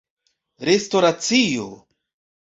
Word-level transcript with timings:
restoracio 0.69 1.67